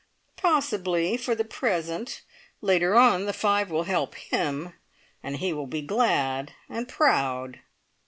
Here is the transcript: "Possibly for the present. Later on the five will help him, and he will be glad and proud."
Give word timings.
"Possibly 0.37 1.15
for 1.15 1.35
the 1.35 1.43
present. 1.45 2.23
Later 2.59 2.95
on 2.95 3.27
the 3.27 3.33
five 3.33 3.69
will 3.69 3.83
help 3.83 4.15
him, 4.15 4.73
and 5.21 5.37
he 5.37 5.53
will 5.53 5.67
be 5.67 5.83
glad 5.83 6.53
and 6.67 6.87
proud." 6.89 7.59